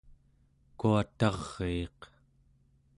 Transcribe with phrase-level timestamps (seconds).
[0.79, 1.99] kuatariiq